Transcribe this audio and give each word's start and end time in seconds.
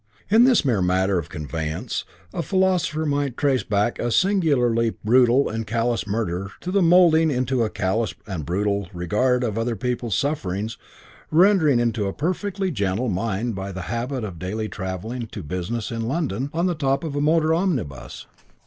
In 0.31 0.45
this 0.45 0.65
mere 0.65 0.81
matter 0.81 1.19
of 1.19 1.29
conveyance 1.29 2.05
a 2.33 2.41
philosopher 2.41 3.05
might 3.05 3.37
trace 3.37 3.61
back 3.61 3.99
a 3.99 4.09
singularly 4.11 4.95
brutal 5.05 5.47
and 5.47 5.67
callous 5.67 6.07
murder 6.07 6.49
to 6.61 6.71
the 6.71 6.81
moulding 6.81 7.29
into 7.29 7.69
callous 7.69 8.15
and 8.25 8.43
brutal 8.43 8.89
regard 8.93 9.43
of 9.43 9.59
other 9.59 9.75
people's 9.75 10.17
sufferings 10.17 10.75
rendered 11.29 11.77
into 11.77 12.07
a 12.07 12.13
perfectly 12.13 12.71
gentle 12.71 13.09
mind 13.09 13.53
by 13.53 13.71
the 13.71 13.81
habit 13.93 14.23
of 14.23 14.39
daily 14.39 14.67
travelling 14.67 15.27
to 15.27 15.43
business 15.43 15.91
in 15.91 16.07
London 16.07 16.49
on 16.51 16.65
the 16.65 16.73
top 16.73 17.03
of 17.03 17.15
a 17.15 17.21
motor 17.21 17.53
omnibus. 17.53 18.25